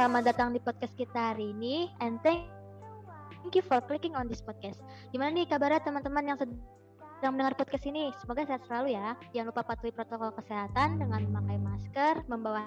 selamat 0.00 0.32
datang 0.32 0.56
di 0.56 0.60
podcast 0.64 0.96
kita 0.96 1.36
hari 1.36 1.52
ini 1.52 1.92
and 2.00 2.16
thank 2.24 2.48
thank 3.44 3.52
you 3.52 3.60
for 3.60 3.84
clicking 3.84 4.16
on 4.16 4.24
this 4.32 4.40
podcast. 4.40 4.80
Gimana 5.12 5.36
nih 5.36 5.44
kabarnya 5.44 5.84
teman-teman 5.84 6.24
yang 6.24 6.40
sedang 6.40 7.36
mendengar 7.36 7.52
podcast 7.52 7.84
ini? 7.84 8.08
Semoga 8.16 8.48
sehat 8.48 8.64
selalu 8.64 8.96
ya. 8.96 9.12
Jangan 9.36 9.52
lupa 9.52 9.60
patuhi 9.60 9.92
protokol 9.92 10.32
kesehatan 10.40 11.04
dengan 11.04 11.28
memakai 11.28 11.60
masker, 11.60 12.24
membawa 12.32 12.64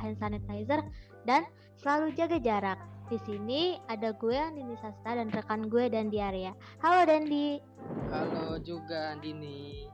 hand 0.00 0.16
sanitizer, 0.16 0.80
dan 1.28 1.44
selalu 1.76 2.16
jaga 2.16 2.40
jarak. 2.40 2.80
Di 3.12 3.20
sini 3.28 3.76
ada 3.92 4.16
gue 4.16 4.32
Andini 4.32 4.80
Sasta 4.80 5.20
dan 5.20 5.28
rekan 5.28 5.68
gue 5.68 5.92
Dandi 5.92 6.24
Arya. 6.24 6.56
Halo 6.80 7.04
Dandi. 7.04 7.60
Halo 8.08 8.56
juga 8.64 9.12
Andini. 9.12 9.92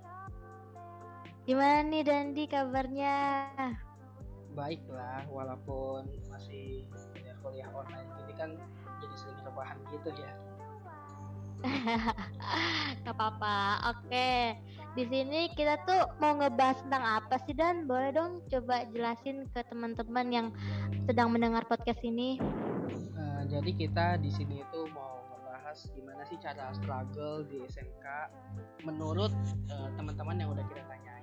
Gimana 1.43 1.91
nih 1.91 2.07
Dandi 2.07 2.47
kabarnya? 2.47 3.19
Baiklah, 4.53 5.25
walaupun 5.31 6.11
masih 6.27 6.83
ya, 7.23 7.33
kuliah 7.39 7.71
online 7.71 8.11
ini 8.27 8.35
kan 8.35 8.51
jadi 8.99 9.15
sering 9.17 9.41
rebahan 9.47 9.79
gitu 9.95 10.11
ya. 10.19 10.33
Gak 13.05 13.15
apa-apa. 13.15 13.57
Oke. 13.95 14.57
Di 14.97 15.05
sini 15.07 15.53
kita 15.55 15.79
tuh 15.85 16.09
mau 16.19 16.35
ngebahas 16.35 16.83
tentang 16.83 17.05
apa 17.05 17.37
sih 17.47 17.55
Dan? 17.55 17.85
Boleh 17.85 18.11
dong 18.11 18.43
coba 18.49 18.89
jelasin 18.91 19.47
ke 19.53 19.61
teman-teman 19.69 20.27
yang 20.33 20.47
sedang 21.05 21.31
mendengar 21.31 21.63
podcast 21.69 22.01
ini. 22.03 22.41
Uh, 23.15 23.45
jadi 23.47 23.71
kita 23.77 24.07
di 24.19 24.33
sini 24.33 24.65
itu 24.65 24.81
mau 24.91 25.21
ngebahas 25.31 25.79
gimana 25.95 26.23
sih 26.27 26.41
cara 26.43 26.73
struggle 26.75 27.45
di 27.47 27.63
SMK 27.69 28.07
menurut 28.89 29.31
uh, 29.71 29.89
teman-teman 29.95 30.41
yang 30.41 30.51
udah 30.51 30.65
kita 30.67 30.83
tanyain 30.89 31.21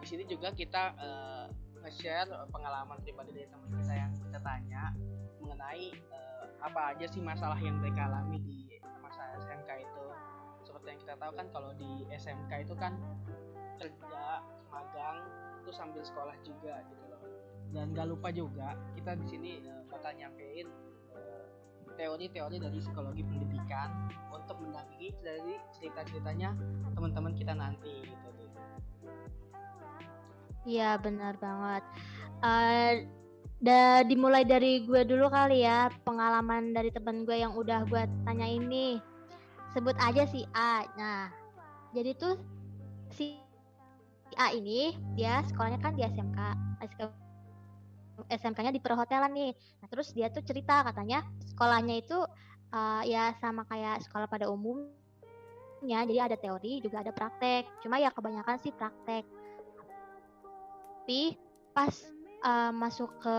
di 0.00 0.06
sini 0.08 0.24
juga 0.24 0.48
kita 0.56 0.96
uh, 0.96 1.46
nge-share 1.84 2.28
pengalaman 2.52 2.98
pribadi 3.00 3.32
dari 3.32 3.48
teman 3.48 3.68
kita 3.80 3.94
yang 3.96 4.12
kita 4.12 4.38
mengenai 5.40 5.86
uh, 6.12 6.48
apa 6.60 6.80
aja 6.94 7.06
sih 7.08 7.22
masalah 7.24 7.56
yang 7.56 7.80
mereka 7.80 8.08
alami 8.08 8.38
di 8.44 8.68
masa 9.00 9.32
SMK 9.40 9.70
itu. 9.80 10.04
Seperti 10.64 10.86
yang 10.92 11.00
kita 11.00 11.14
tahu 11.16 11.32
kan 11.32 11.46
kalau 11.52 11.70
di 11.76 12.04
SMK 12.12 12.52
itu 12.68 12.74
kan 12.76 12.92
kerja 13.80 14.44
magang 14.68 15.24
itu 15.64 15.70
sambil 15.72 16.04
sekolah 16.04 16.36
juga 16.44 16.84
gitu 16.84 17.04
loh. 17.08 17.20
Dan 17.70 17.96
gak 17.96 18.08
lupa 18.12 18.28
juga 18.28 18.76
kita 18.92 19.16
di 19.16 19.26
sini 19.28 19.52
uh, 19.64 19.84
bakal 19.88 20.12
nyampein 20.12 20.68
teori-teori 22.00 22.56
dari 22.56 22.78
psikologi 22.80 23.20
pendidikan 23.20 24.08
untuk 24.32 24.56
mendampingi 24.56 25.12
dari 25.20 25.60
cerita-ceritanya 25.76 26.56
teman-teman 26.96 27.36
kita 27.36 27.52
nanti 27.52 28.08
gitu 28.08 28.30
Iya 30.68 31.00
benar 31.00 31.40
banget. 31.40 31.84
Uh, 32.40 33.04
da, 33.60 34.04
dimulai 34.04 34.44
dari 34.44 34.84
gue 34.84 35.04
dulu 35.08 35.32
kali 35.32 35.64
ya 35.64 35.88
pengalaman 36.04 36.76
dari 36.76 36.92
teman 36.92 37.24
gue 37.24 37.36
yang 37.36 37.56
udah 37.56 37.88
gue 37.88 38.02
tanya 38.28 38.44
ini. 38.44 39.00
Sebut 39.72 39.96
aja 39.96 40.28
si 40.28 40.44
A. 40.52 40.84
Nah, 40.98 41.32
jadi 41.96 42.12
tuh 42.16 42.36
si 43.12 43.40
A 44.36 44.52
ini 44.52 44.96
dia 45.16 45.40
sekolahnya 45.48 45.80
kan 45.80 45.96
di 45.96 46.04
SMK. 46.04 46.38
SMK-nya 48.28 48.72
di 48.76 48.82
perhotelan 48.84 49.32
nih. 49.32 49.52
Nah, 49.80 49.88
terus 49.88 50.12
dia 50.12 50.28
tuh 50.28 50.44
cerita 50.44 50.84
katanya 50.84 51.24
sekolahnya 51.48 52.04
itu 52.04 52.20
uh, 52.76 53.00
ya 53.08 53.32
sama 53.40 53.64
kayak 53.64 54.04
sekolah 54.04 54.28
pada 54.28 54.44
umumnya. 54.52 56.04
Jadi 56.04 56.20
ada 56.20 56.36
teori 56.36 56.84
juga 56.84 57.00
ada 57.00 57.16
praktek. 57.16 57.64
Cuma 57.80 57.96
ya 57.96 58.12
kebanyakan 58.12 58.60
sih 58.60 58.76
praktek 58.76 59.39
tapi 61.10 61.34
pas 61.74 61.90
uh, 62.46 62.70
masuk 62.70 63.10
ke 63.18 63.38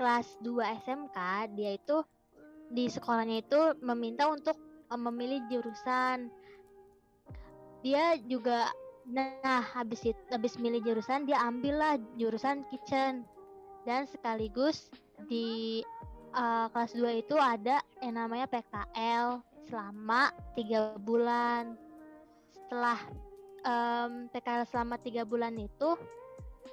kelas 0.00 0.32
2 0.40 0.80
SMK 0.80 1.18
dia 1.52 1.76
itu 1.76 2.00
di 2.72 2.88
sekolahnya 2.88 3.44
itu 3.44 3.76
meminta 3.84 4.24
untuk 4.32 4.56
uh, 4.88 4.96
memilih 4.96 5.44
jurusan. 5.52 6.32
Dia 7.84 8.16
juga 8.24 8.72
nah 9.12 9.60
habis 9.60 10.08
itu 10.08 10.16
habis 10.32 10.56
milih 10.56 10.80
jurusan 10.80 11.28
dia 11.28 11.44
ambillah 11.44 12.00
jurusan 12.16 12.64
kitchen. 12.72 13.28
Dan 13.84 14.08
sekaligus 14.08 14.88
di 15.28 15.84
uh, 16.32 16.72
kelas 16.72 16.96
2 16.96 17.20
itu 17.20 17.36
ada 17.36 17.84
yang 18.00 18.24
namanya 18.24 18.48
PKL 18.48 19.44
selama 19.68 20.32
tiga 20.56 20.96
bulan. 20.96 21.76
Setelah 22.48 22.96
um, 23.68 24.32
PKL 24.32 24.64
selama 24.64 24.96
tiga 24.96 25.28
bulan 25.28 25.60
itu 25.60 26.00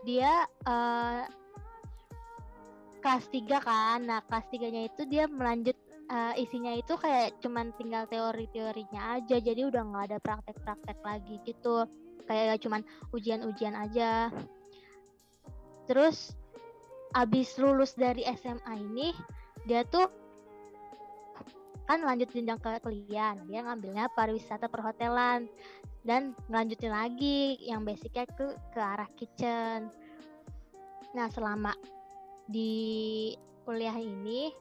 dia 0.05 0.45
uh, 0.65 1.23
kelas 3.01 3.25
3 3.31 3.63
kan. 3.63 3.99
Nah, 4.03 4.19
kelas 4.27 4.47
3-nya 4.51 4.81
itu 4.89 5.07
dia 5.07 5.25
melanjut 5.27 5.77
uh, 6.11 6.33
isinya 6.35 6.73
itu 6.75 6.93
kayak 6.99 7.39
cuman 7.39 7.71
tinggal 7.75 8.03
teori-teorinya 8.09 9.19
aja. 9.21 9.37
Jadi 9.39 9.61
udah 9.67 9.81
nggak 9.83 10.05
ada 10.11 10.19
praktek-praktek 10.19 10.99
lagi 11.03 11.35
gitu. 11.47 11.87
Kayak 12.27 12.59
cuman 12.59 12.83
ujian-ujian 13.15 13.75
aja. 13.75 14.31
Terus 15.87 16.35
abis 17.15 17.55
lulus 17.55 17.95
dari 17.95 18.27
SMA 18.35 18.73
ini 18.83 19.15
dia 19.63 19.87
tuh 19.87 20.11
kan 21.87 22.03
lanjut 22.03 22.27
jenjang 22.35 22.59
ke 22.59 22.83
kuliah 22.83 23.31
dia 23.47 23.63
ngambilnya 23.63 24.11
pariwisata 24.11 24.67
perhotelan 24.67 25.47
dan 26.07 26.31
lanjutin 26.47 26.95
lagi 26.95 27.59
yang 27.59 27.83
basicnya 27.83 28.23
ke 28.23 28.55
ke 28.71 28.79
arah 28.79 29.11
kitchen. 29.19 29.91
Nah 31.11 31.27
selama 31.27 31.75
di 32.47 33.35
kuliah 33.67 33.99
ini 33.99 34.55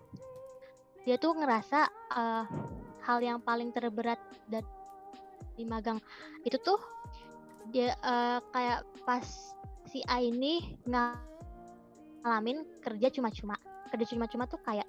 dia 1.06 1.14
tuh 1.22 1.38
ngerasa 1.38 1.86
uh, 2.18 2.44
hal 3.06 3.22
yang 3.22 3.38
paling 3.38 3.70
terberat 3.70 4.18
dari 4.50 4.66
di 5.56 5.64
magang 5.64 5.96
itu 6.44 6.58
tuh 6.60 6.76
dia 7.72 7.96
uh, 8.04 8.42
kayak 8.52 8.84
pas 9.08 9.24
si 9.88 10.04
A 10.10 10.20
ini 10.20 10.76
ngalamin 10.84 12.66
kerja 12.84 13.08
cuma-cuma 13.08 13.56
kerja 13.88 14.04
cuma-cuma 14.12 14.44
tuh 14.44 14.60
kayak 14.60 14.84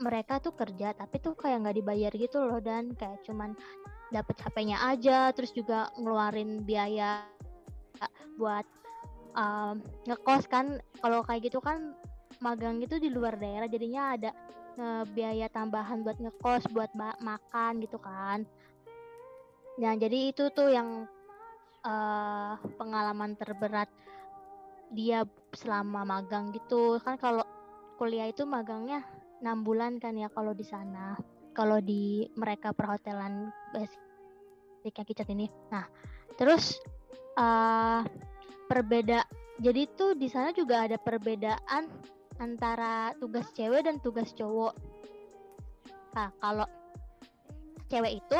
mereka 0.00 0.40
tuh 0.40 0.56
kerja 0.56 0.96
tapi 0.96 1.20
tuh 1.20 1.36
kayak 1.36 1.62
nggak 1.62 1.76
dibayar 1.78 2.12
gitu 2.16 2.40
loh 2.42 2.58
dan. 2.58 2.96
Kayak 2.96 3.20
cuman 3.28 3.52
dapat 4.10 4.36
HP-nya 4.42 4.80
aja 4.90 5.30
terus 5.36 5.54
juga 5.54 5.92
ngeluarin 6.00 6.64
biaya 6.64 7.22
buat 8.40 8.64
um, 9.36 9.84
ngekos 10.08 10.48
kan. 10.48 10.80
Kalau 10.98 11.20
kayak 11.22 11.52
gitu 11.52 11.60
kan 11.60 11.94
magang 12.40 12.80
itu 12.80 12.96
di 12.96 13.12
luar 13.12 13.36
daerah 13.36 13.68
jadinya 13.68 14.16
ada 14.16 14.30
uh, 14.80 15.04
biaya 15.12 15.46
tambahan 15.52 16.00
buat 16.00 16.16
ngekos 16.16 16.72
buat 16.72 16.90
makan 17.20 17.84
gitu 17.84 18.00
kan. 18.00 18.48
Nah 19.76 19.92
jadi 19.96 20.32
itu 20.32 20.48
tuh 20.52 20.72
yang 20.72 21.04
uh, 21.84 22.56
pengalaman 22.80 23.36
terberat 23.36 23.92
dia 24.90 25.28
selama 25.52 26.02
magang 26.02 26.50
gitu. 26.56 26.98
Kan 27.04 27.20
kalau 27.20 27.44
kuliah 28.00 28.32
itu 28.32 28.48
magangnya 28.48 29.04
enam 29.40 29.64
bulan 29.64 29.96
kan 29.96 30.16
ya 30.16 30.28
kalau 30.32 30.52
di 30.52 30.64
sana 30.64 31.16
kalau 31.56 31.82
di 31.82 32.28
mereka 32.38 32.70
perhotelan 32.70 33.50
basic 33.74 33.98
yang 34.96 35.06
kicat 35.06 35.28
ini. 35.28 35.50
Nah, 35.68 35.84
terus 36.40 36.80
uh, 37.36 38.00
perbeda 38.70 39.26
jadi 39.60 39.84
tuh 39.92 40.16
di 40.16 40.30
sana 40.30 40.56
juga 40.56 40.88
ada 40.88 40.96
perbedaan 40.96 41.90
antara 42.40 43.12
tugas 43.20 43.44
cewek 43.52 43.84
dan 43.84 44.00
tugas 44.00 44.32
cowok. 44.32 44.72
Nah, 46.16 46.32
kalau 46.40 46.64
cewek 47.92 48.24
itu 48.24 48.38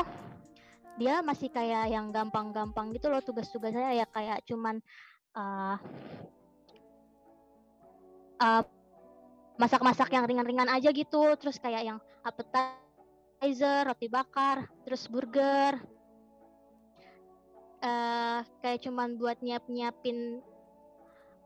dia 0.97 1.21
masih 1.21 1.53
kayak 1.53 1.93
yang 1.93 2.09
gampang-gampang 2.09 2.93
gitu 2.97 3.13
loh 3.13 3.21
tugas-tugasnya 3.21 3.97
ya 3.97 4.07
kayak 4.09 4.45
cuman 4.49 4.81
uh, 5.37 5.77
uh, 8.41 8.65
masak-masak 9.61 10.09
yang 10.17 10.25
ringan-ringan 10.25 10.73
aja 10.73 10.89
gitu 10.89 11.37
terus 11.37 11.61
kayak 11.61 11.85
yang 11.85 11.99
appetizer 12.25 13.85
roti 13.85 14.09
bakar, 14.09 14.65
terus 14.89 15.05
burger. 15.05 15.77
Uh, 17.81 18.45
kayak 18.61 18.85
cuman 18.85 19.17
buat 19.17 19.41
nyiap-nyiapin 19.41 20.45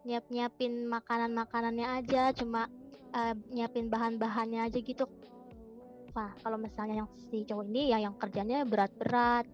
nyiap-nyiapin 0.02 0.87
makanan-makanannya 0.87 2.02
aja, 2.02 2.31
cuma 2.34 2.70
uh, 3.14 3.34
nyiapin 3.50 3.90
bahan-bahannya 3.90 4.66
aja 4.66 4.78
gitu. 4.78 5.06
Wah, 6.14 6.31
kalau 6.43 6.58
misalnya 6.58 7.02
yang 7.02 7.11
si 7.31 7.43
cowok 7.43 7.66
ini 7.70 7.90
ya 7.90 7.99
yang 7.99 8.14
kerjanya 8.14 8.62
berat-berat, 8.62 9.46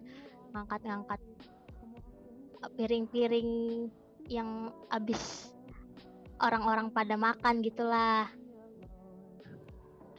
ngangkat-ngangkat 0.52 1.20
piring-piring 2.76 3.50
yang 4.28 4.68
habis 4.92 5.52
orang-orang 6.40 6.88
pada 6.92 7.16
makan 7.16 7.60
gitulah. 7.64 8.28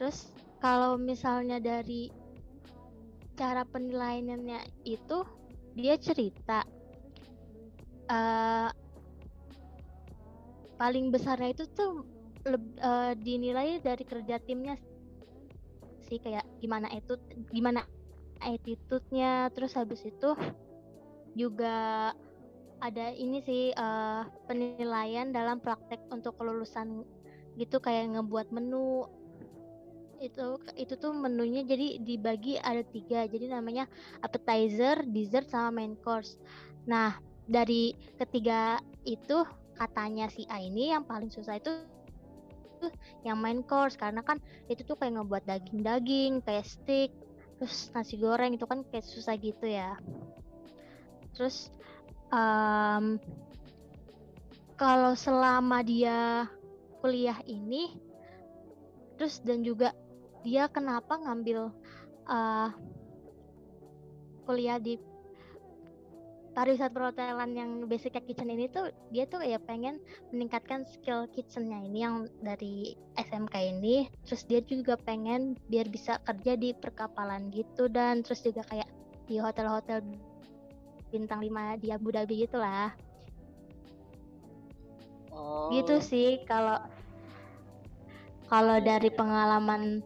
Terus 0.02 0.34
kalau 0.58 0.98
misalnya 0.98 1.62
dari 1.62 2.10
cara 3.38 3.62
penilaiannya 3.62 4.82
itu 4.82 5.22
dia 5.78 5.94
cerita 5.94 6.66
uh, 8.10 8.66
paling 10.74 11.14
besarnya 11.14 11.54
itu 11.54 11.70
tuh 11.70 12.02
leb- 12.50 12.78
eh, 12.82 13.14
dinilai 13.14 13.78
dari 13.78 14.02
kerja 14.02 14.42
timnya 14.42 14.74
sih 16.10 16.18
kayak 16.18 16.42
gimana 16.58 16.90
itu 16.90 17.14
gimana 17.54 17.86
attitude-nya. 18.42 19.54
Terus 19.54 19.78
habis 19.78 20.02
itu 20.02 20.34
juga 21.38 22.10
ada 22.82 23.06
ini 23.14 23.38
sih 23.46 23.70
eh, 23.70 24.22
penilaian 24.50 25.30
dalam 25.30 25.62
praktek 25.62 26.10
untuk 26.10 26.34
kelulusan 26.42 27.06
gitu 27.54 27.78
kayak 27.78 28.18
ngebuat 28.18 28.50
menu 28.50 29.06
itu 30.22 30.54
itu 30.78 30.94
tuh 30.94 31.10
menunya 31.10 31.66
jadi 31.66 31.98
dibagi 31.98 32.56
ada 32.62 32.86
tiga. 32.86 33.26
Jadi 33.26 33.50
namanya 33.50 33.90
appetizer, 34.22 35.02
dessert 35.10 35.50
sama 35.50 35.82
main 35.82 35.98
course. 35.98 36.38
Nah 36.86 37.18
dari 37.50 37.92
ketiga 38.22 38.78
itu 39.02 39.42
katanya 39.74 40.30
si 40.30 40.46
A 40.46 40.62
ini 40.62 40.94
yang 40.94 41.02
paling 41.02 41.26
susah 41.26 41.58
itu 41.58 41.70
yang 43.26 43.42
main 43.42 43.66
course. 43.66 43.98
Karena 43.98 44.22
kan 44.22 44.38
itu 44.70 44.86
tuh 44.86 44.94
kayak 44.94 45.18
ngebuat 45.18 45.42
daging-daging 45.44 46.46
kayak 46.46 46.66
steak 46.66 47.10
terus 47.58 47.94
nasi 47.94 48.18
goreng 48.18 48.54
itu 48.54 48.66
kan 48.66 48.86
kayak 48.90 49.06
susah 49.06 49.34
gitu 49.38 49.66
ya. 49.66 49.98
Terus 51.34 51.70
em, 52.30 53.18
kalau 54.78 55.14
selama 55.14 55.82
dia 55.82 56.46
kuliah 57.02 57.38
ini 57.46 57.94
terus 59.18 59.38
dan 59.46 59.62
juga 59.62 59.94
dia 60.42 60.66
kenapa 60.70 61.18
ngambil 61.18 61.70
eh, 62.28 62.68
kuliah 64.46 64.78
di 64.82 64.98
pariwisata 66.52 66.92
perhotelan 66.92 67.56
yang 67.56 67.70
basic 67.88 68.12
kitchen 68.28 68.52
ini 68.52 68.68
tuh 68.68 68.92
dia 69.08 69.24
tuh 69.24 69.40
ya 69.40 69.56
pengen 69.56 69.96
meningkatkan 70.36 70.84
skill 70.84 71.24
kitchennya 71.32 71.80
ini 71.88 72.04
yang 72.04 72.28
dari 72.44 72.92
SMK 73.16 73.54
ini. 73.56 74.12
Terus 74.28 74.44
dia 74.44 74.60
juga 74.60 75.00
pengen 75.00 75.56
biar 75.72 75.88
bisa 75.88 76.20
kerja 76.28 76.52
di 76.52 76.76
perkapalan 76.76 77.48
gitu 77.56 77.88
dan 77.88 78.20
terus 78.20 78.44
juga 78.44 78.60
kayak 78.68 78.90
di 79.24 79.40
hotel-hotel 79.40 80.04
bintang 81.08 81.44
5 81.44 81.80
di 81.80 81.88
Abu 81.92 82.08
Dhabi 82.08 82.48
gitu 82.48 82.56
lah 82.56 82.92
oh. 85.32 85.68
gitu 85.68 86.00
sih 86.00 86.40
kalau 86.48 86.80
kalau 88.48 88.80
dari 88.80 89.12
pengalaman 89.12 90.00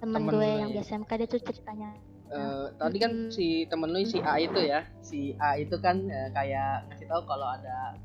temen 0.00 0.16
Temen 0.26 0.32
gue 0.32 0.48
yang 0.48 0.70
ya. 0.72 0.80
di 0.80 0.80
SMK 0.82 1.10
dia 1.20 1.28
tuh 1.28 1.40
ceritanya. 1.44 1.88
Eh, 2.30 2.66
tadi 2.78 2.96
kan 3.02 3.10
Mm-mm. 3.10 3.34
si 3.34 3.66
temen 3.66 3.90
lu 3.90 4.00
si 4.06 4.18
A 4.22 4.38
itu 4.38 4.60
ya. 4.62 4.80
Si 5.02 5.34
A 5.36 5.58
itu 5.58 5.76
kan 5.82 5.98
eh, 6.06 6.30
kayak 6.30 6.88
ngasih 6.88 7.06
tahu 7.10 7.22
kalau 7.26 7.48
ada 7.50 7.98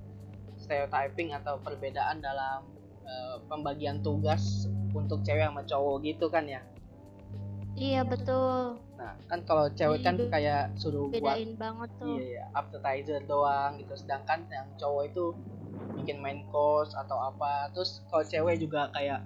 stereotyping 0.58 1.30
atau 1.32 1.62
perbedaan 1.62 2.20
dalam 2.20 2.66
eh, 3.06 3.36
pembagian 3.48 4.02
tugas 4.02 4.66
untuk 4.92 5.22
cewek 5.22 5.46
sama 5.46 5.62
cowok 5.64 5.96
gitu 6.04 6.26
kan 6.28 6.50
ya? 6.50 6.62
Iya 7.76 8.02
betul. 8.08 8.80
Nah 8.98 9.14
kan 9.30 9.40
kalau 9.46 9.68
cewek 9.76 10.02
kan 10.02 10.16
kayak 10.18 10.74
suruh 10.80 11.12
buat 11.12 11.36
bedain 11.38 11.54
banget 11.60 11.90
tuh. 12.00 12.08
iya 12.18 12.24
iya 12.24 12.44
appetizer 12.56 13.22
doang 13.30 13.78
gitu. 13.78 13.94
Sedangkan 13.94 14.48
yang 14.50 14.68
cowok 14.80 15.04
itu 15.12 15.26
bikin 16.02 16.18
main 16.24 16.42
course 16.50 16.96
atau 16.98 17.20
apa. 17.30 17.70
Terus 17.78 18.02
kalau 18.10 18.24
cewek 18.26 18.58
juga 18.58 18.90
kayak 18.96 19.22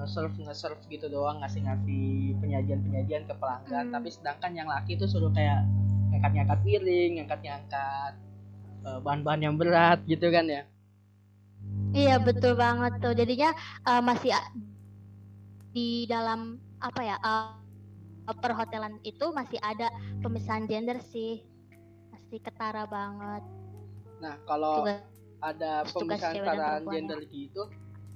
nge-serve 0.00 0.34
nge-serve 0.40 0.80
gitu 0.88 1.06
doang 1.06 1.38
ngasih-ngasih 1.40 2.08
penyajian-penyajian 2.40 3.28
ke 3.28 3.34
pelanggan 3.36 3.84
Hmm. 3.86 3.94
tapi 3.94 4.08
sedangkan 4.08 4.52
yang 4.52 4.66
laki 4.66 4.96
itu 4.96 5.04
suruh 5.04 5.28
kayak 5.30 5.62
ngangkat-ngangkat 6.10 6.58
piring 6.64 7.10
ngangkat-ngangkat 7.20 8.12
eh, 8.82 8.98
bahan-bahan 9.00 9.40
yang 9.42 9.54
berat 9.54 10.00
gitu 10.04 10.28
kan 10.28 10.48
ya 10.48 10.64
Iya 11.90 12.22
betul 12.22 12.54
banget 12.54 13.02
tuh. 13.02 13.12
Jadinya 13.12 13.50
eh, 13.82 13.98
masih 14.00 14.30
di 15.70 16.06
dalam 16.06 16.56
apa 16.78 17.00
ya 17.02 17.16
eh, 17.18 17.50
perhotelan 18.32 18.98
itu 19.02 19.30
masih 19.30 19.58
ada 19.60 19.90
pemisahan 20.22 20.64
gender 20.64 21.02
sih. 21.02 21.42
Masih 22.10 22.38
ketara 22.40 22.86
banget. 22.86 23.42
nah 24.20 24.36
kalau 24.44 24.84
Tugas 24.84 25.00
ada 25.40 25.80
pemisahan 25.82 26.34
antara 26.36 26.52
perempuan 26.78 26.84
ya. 26.84 26.92
gender 26.94 27.18
gitu 27.26 27.62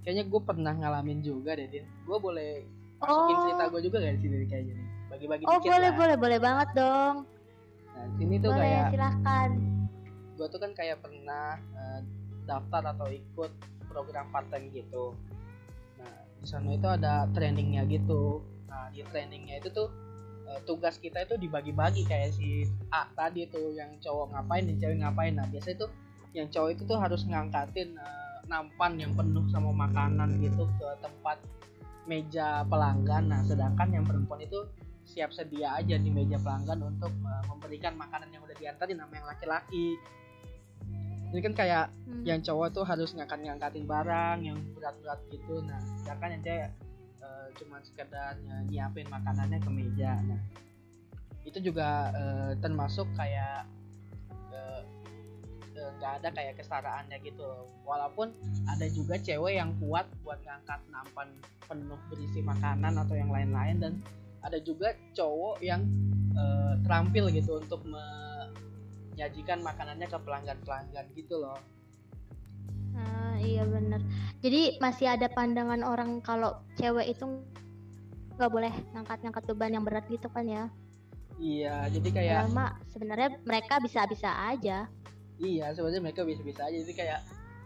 kayaknya 0.04 0.24
gue 0.24 0.40
pernah 0.40 0.72
ngalamin 0.72 1.18
juga 1.18 1.50
deh 1.52 1.66
Din 1.66 1.84
gue 1.84 2.18
boleh 2.18 2.50
masukin 2.96 3.34
Oh. 3.34 3.42
cerita 3.42 3.64
gue 3.66 3.80
juga 3.82 3.96
gak 3.98 4.14
di 4.14 4.20
sini 4.22 4.36
kayaknya 4.46 4.72
nih 4.74 4.86
bagi-bagi 5.06 5.42
Oh 5.42 5.56
dikit 5.56 5.68
boleh 5.70 5.80
lah 5.86 5.92
boleh 5.94 6.16
boleh 6.16 6.38
banget 6.38 6.68
dong. 6.74 7.16
nah 7.86 8.06
sini 8.14 8.34
tuh 8.36 8.50
boleh 8.50 8.60
kayak 8.60 8.86
silahkan. 8.90 9.50
gue 10.34 10.46
tuh 10.46 10.58
kan 10.58 10.70
kayak 10.72 10.96
pernah 10.98 11.46
eh, 11.56 12.00
daftar 12.44 12.82
atau 12.90 13.06
ikut 13.06 13.50
program 13.86 14.26
part 14.28 14.48
time 14.48 14.68
gitu 14.70 15.14
nah 15.96 16.10
di 16.34 16.44
sana 16.44 16.68
itu 16.70 16.84
ada 16.86 17.24
trainingnya 17.30 17.86
gitu 17.86 18.40
nah 18.66 18.90
di 18.90 19.04
trainingnya 19.04 19.58
itu 19.58 19.70
tuh 19.70 19.88
eh, 20.44 20.60
tugas 20.64 20.96
kita 20.96 21.22
itu 21.22 21.38
dibagi-bagi 21.38 22.02
kayak 22.02 22.32
si 22.32 22.64
A 22.90 23.06
tadi 23.10 23.46
tuh 23.46 23.72
yang 23.72 23.94
cowok 23.98 24.32
ngapain 24.32 24.64
dan 24.64 24.76
cewek 24.76 24.96
ngapain 24.98 25.32
nah 25.32 25.46
biasanya 25.46 25.76
tuh 25.78 25.90
yang 26.32 26.48
cowok 26.48 26.70
itu 26.72 26.82
tuh 26.84 26.98
harus 26.98 27.22
ngangkatin 27.22 27.94
eh, 27.94 28.33
nampan 28.46 29.00
yang 29.00 29.12
penuh 29.12 29.44
sama 29.48 29.72
makanan 29.72 30.40
gitu 30.40 30.68
ke 30.76 30.88
tempat 31.00 31.40
meja 32.04 32.62
pelanggan. 32.68 33.32
Nah 33.32 33.40
sedangkan 33.44 33.88
yang 33.90 34.04
perempuan 34.04 34.44
itu 34.44 34.68
siap 35.04 35.32
sedia 35.32 35.76
aja 35.76 35.96
di 36.00 36.08
meja 36.08 36.36
pelanggan 36.40 36.80
untuk 36.84 37.12
eh, 37.12 37.42
memberikan 37.48 37.96
makanan 37.96 38.28
yang 38.32 38.44
udah 38.44 38.56
diantarin 38.56 39.00
sama 39.00 39.12
yang 39.16 39.28
laki-laki. 39.28 39.96
Ini 41.34 41.40
kan 41.42 41.54
kayak 41.56 41.86
Hmm. 42.04 42.22
yang 42.22 42.40
cowok 42.44 42.68
tuh 42.70 42.84
harus 42.86 43.10
ngangkat-ngangkatin 43.16 43.88
barang 43.88 44.38
yang 44.44 44.60
berat-berat 44.76 45.18
gitu. 45.32 45.64
Nah 45.64 45.80
sedangkan 45.98 46.38
yang 46.38 46.42
cewek 46.44 46.70
eh, 47.24 47.46
cuma 47.58 47.76
sekedar 47.82 48.36
ny- 48.44 48.64
nyiapin 48.70 49.08
makanannya 49.08 49.58
ke 49.58 49.70
meja. 49.72 50.20
Nah 50.22 50.40
itu 51.44 51.58
juga 51.58 52.12
eh, 52.14 52.52
termasuk 52.60 53.08
kayak 53.16 53.66
nggak 55.74 56.12
ada 56.22 56.28
kayak 56.30 56.54
kesaraannya 56.62 57.18
gitu 57.26 57.42
loh. 57.42 57.66
walaupun 57.82 58.30
ada 58.70 58.86
juga 58.88 59.18
cewek 59.18 59.58
yang 59.58 59.74
kuat 59.82 60.06
buat 60.22 60.38
ngangkat 60.46 60.80
nampan 60.88 61.28
penuh 61.66 61.98
berisi 62.08 62.40
makanan 62.40 62.94
atau 62.94 63.14
yang 63.18 63.30
lain-lain 63.32 63.76
dan 63.82 63.92
ada 64.46 64.60
juga 64.62 64.94
cowok 65.16 65.58
yang 65.64 65.82
eh, 66.36 66.74
terampil 66.86 67.26
gitu 67.34 67.58
untuk 67.58 67.82
menyajikan 67.86 69.60
makanannya 69.64 70.06
ke 70.06 70.18
pelanggan-pelanggan 70.22 71.06
gitu 71.18 71.42
loh 71.42 71.58
Ah, 72.94 73.34
iya 73.42 73.66
bener. 73.66 73.98
Jadi 74.38 74.78
masih 74.78 75.10
ada 75.10 75.26
pandangan 75.26 75.82
orang 75.82 76.22
kalau 76.22 76.62
cewek 76.78 77.10
itu 77.10 77.26
nggak 78.38 78.50
boleh 78.50 78.72
ngangkat-ngangkat 78.94 79.42
beban 79.50 79.74
yang 79.74 79.84
berat 79.86 80.06
gitu 80.06 80.30
kan 80.30 80.46
ya. 80.46 80.64
Iya, 81.42 81.90
jadi 81.90 82.08
kayak 82.14 82.54
mah 82.54 82.78
sebenarnya 82.94 83.42
mereka 83.42 83.82
bisa-bisa 83.82 84.30
aja. 84.30 84.86
Iya 85.42 85.70
sebenarnya 85.74 86.02
mereka 86.02 86.22
bisa-bisa 86.22 86.66
aja. 86.66 86.76
Jadi 86.82 86.94
kayak 86.94 87.20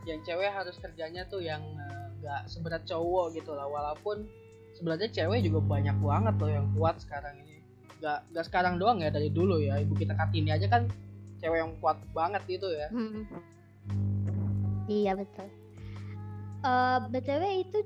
yang 0.06 0.20
cewek 0.24 0.48
harus 0.48 0.76
kerjanya 0.80 1.26
tuh 1.28 1.44
yang 1.44 1.60
eh, 1.60 2.06
nggak 2.22 2.48
seberat 2.48 2.82
cowok 2.88 3.36
gitu 3.36 3.52
lah. 3.52 3.68
Walaupun 3.68 4.24
sebenarnya 4.76 5.10
cewek 5.10 5.44
juga 5.44 5.60
banyak 5.64 5.96
banget 6.00 6.34
loh 6.38 6.50
yang 6.50 6.66
kuat 6.76 6.96
sekarang 7.02 7.34
ini. 7.44 7.60
Gak, 7.98 8.30
gak 8.30 8.46
sekarang 8.46 8.78
doang 8.78 9.02
ya 9.02 9.10
dari 9.10 9.26
dulu 9.26 9.58
ya. 9.58 9.74
Ibu 9.82 9.98
kita 9.98 10.14
Kartini 10.14 10.54
aja 10.54 10.70
kan 10.70 10.86
cewek 11.42 11.58
yang 11.58 11.74
kuat 11.82 11.98
banget 12.14 12.42
gitu 12.46 12.70
ya. 12.70 12.86
Hmm. 12.94 13.26
Iya 14.86 15.18
betul. 15.18 15.50
Eh 16.62 16.98
btw 17.10 17.42
itu 17.66 17.78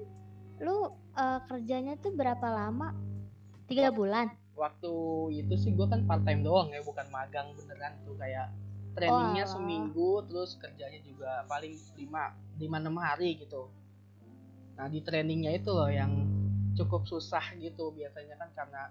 lu 0.61 0.93
eh, 1.17 1.41
kerjanya 1.49 1.97
tuh 1.97 2.13
berapa 2.13 2.45
lama? 2.45 2.93
Tiga 3.67 3.89
bulan. 3.89 4.29
Waktu 4.53 4.93
itu 5.33 5.55
sih 5.57 5.73
gue 5.73 5.89
kan 5.89 6.05
part 6.05 6.29
time 6.29 6.45
doang 6.45 6.69
ya, 6.77 6.85
bukan 6.85 7.09
magang 7.09 7.57
beneran 7.57 7.97
tuh 8.05 8.13
kayak 8.21 8.53
trainingnya 8.93 9.45
alah. 9.49 9.55
seminggu 9.57 10.11
terus 10.29 10.57
kerjanya 10.61 11.01
juga 11.05 11.45
paling 11.49 11.75
5 11.97 12.61
5 12.61 12.61
6 12.61 12.93
hari 13.01 13.31
gitu. 13.41 13.73
Nah, 14.77 14.87
di 14.89 15.01
trainingnya 15.05 15.53
itu 15.57 15.71
loh 15.73 15.89
yang 15.89 16.13
cukup 16.73 17.05
susah 17.05 17.45
gitu 17.61 17.93
biasanya 17.93 18.37
kan 18.41 18.49
karena 18.57 18.83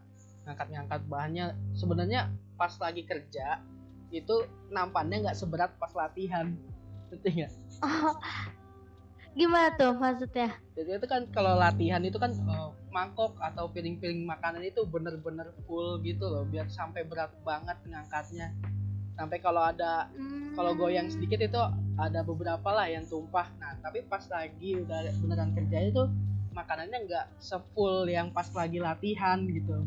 ngangkat-ngangkat 0.45 1.01
bahannya 1.05 1.45
sebenarnya 1.77 2.29
pas 2.57 2.73
lagi 2.77 3.05
kerja 3.05 3.61
itu 4.11 4.45
nampannya 4.69 5.29
nggak 5.29 5.37
seberat 5.37 5.71
pas 5.77 5.93
latihan. 5.93 6.53
Ngerti 7.09 7.29
nggak? 7.41 7.51
Oh, 7.81 8.15
gimana 9.39 9.73
tuh 9.77 9.93
maksudnya? 9.95 10.57
Jadi 10.75 10.89
itu 10.97 11.07
kan 11.07 11.25
kalau 11.31 11.55
latihan 11.57 12.01
itu 12.03 12.17
kan 12.19 12.33
eh, 12.35 12.69
mangkok 12.91 13.39
atau 13.39 13.71
piring-piring 13.71 14.27
makanan 14.27 14.67
itu 14.67 14.83
bener-bener 14.83 15.55
full 15.65 16.03
gitu 16.03 16.27
loh 16.27 16.43
biar 16.43 16.67
sampai 16.67 17.07
berat 17.07 17.31
banget 17.47 17.77
ngangkatnya. 17.87 18.51
Sampai 19.21 19.37
kalau 19.37 19.61
ada 19.61 20.09
Hmm. 20.17 20.57
kalau 20.57 20.73
goyang 20.73 21.05
sedikit 21.07 21.37
itu 21.39 21.61
ada 21.95 22.25
beberapa 22.25 22.73
lah 22.73 22.89
yang 22.89 23.05
tumpah. 23.05 23.45
Nah, 23.61 23.77
tapi 23.85 24.01
pas 24.03 24.25
lagi 24.27 24.81
udah 24.81 25.13
beneran 25.21 25.53
kerja 25.53 25.77
itu 25.93 26.03
makanannya 26.51 26.97
nggak 27.05 27.25
sefull 27.37 28.09
yang 28.09 28.33
pas 28.33 28.49
lagi 28.51 28.81
latihan 28.81 29.39
gitu. 29.45 29.85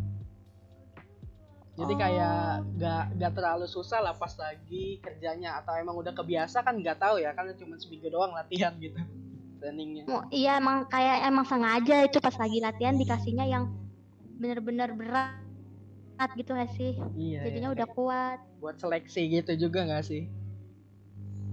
jadi 1.74 1.94
kayak 1.98 2.38
gak 2.78 3.04
gak 3.18 3.32
terlalu 3.34 3.66
susah 3.66 3.98
lah 3.98 4.14
pas 4.14 4.30
lagi 4.38 5.02
kerjanya 5.02 5.58
atau 5.58 5.74
emang 5.74 5.98
udah 5.98 6.14
kebiasa 6.14 6.62
kan 6.62 6.78
nggak 6.78 7.02
tahu 7.02 7.18
ya 7.18 7.34
kan 7.34 7.50
cuma 7.58 7.74
seminggu 7.74 8.14
doang 8.14 8.30
latihan 8.30 8.70
gitu 8.78 8.94
trainingnya 9.58 10.06
Oh, 10.06 10.22
iya 10.30 10.62
emang 10.62 10.86
kayak 10.86 11.26
emang 11.26 11.42
sengaja 11.42 12.06
itu 12.06 12.22
pas 12.22 12.38
lagi 12.38 12.62
latihan 12.62 12.94
dikasihnya 12.94 13.50
yang 13.50 13.74
bener-bener 14.38 14.94
berat 14.94 15.34
gitu 16.38 16.54
gak 16.54 16.70
sih? 16.78 16.94
iya 17.18 17.42
Jadinya 17.42 17.74
iya. 17.74 17.76
udah 17.82 17.88
kuat. 17.90 18.38
Buat 18.64 18.80
seleksi 18.80 19.28
gitu 19.28 19.68
juga 19.68 19.84
nggak 19.84 20.06
sih 20.08 20.24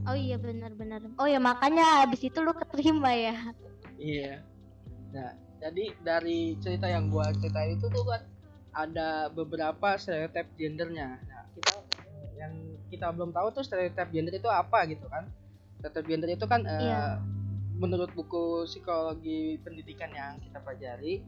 Oh 0.01 0.17
iya 0.17 0.33
bener-bener. 0.33 1.13
Oh 1.21 1.29
ya 1.29 1.37
makanya 1.37 2.09
abis 2.09 2.25
itu 2.25 2.41
lu 2.41 2.49
keterima 2.57 3.13
ya. 3.13 3.53
Iya. 4.01 4.41
Nah, 5.13 5.37
jadi 5.61 5.93
dari 6.01 6.57
cerita 6.57 6.89
yang 6.89 7.13
gua 7.13 7.29
ceritain 7.37 7.77
itu 7.77 7.85
tuh 7.85 8.09
kan 8.09 8.25
ada 8.73 9.29
beberapa 9.29 9.93
stereotip 10.01 10.49
gendernya. 10.57 11.21
Nah, 11.21 11.45
kita 11.53 11.85
yang 12.33 12.53
kita 12.89 13.13
belum 13.13 13.29
tahu 13.29 13.53
tuh 13.53 13.61
stereotip 13.61 14.09
gender 14.09 14.33
itu 14.33 14.49
apa 14.49 14.89
gitu 14.89 15.05
kan. 15.05 15.29
Stereotip 15.77 16.05
gender 16.09 16.33
itu 16.33 16.49
kan 16.49 16.65
eh, 16.65 16.81
Iya. 16.81 17.21
menurut 17.77 18.09
buku 18.17 18.65
psikologi 18.65 19.61
pendidikan 19.61 20.09
yang 20.17 20.41
kita 20.41 20.65
pelajari 20.65 21.21